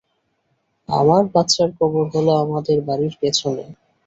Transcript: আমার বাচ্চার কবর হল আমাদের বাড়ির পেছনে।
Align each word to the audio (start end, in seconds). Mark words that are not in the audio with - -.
আমার 0.89 1.23
বাচ্চার 1.33 1.69
কবর 1.79 2.05
হল 2.13 2.27
আমাদের 2.43 2.77
বাড়ির 2.87 3.13
পেছনে। 3.21 3.63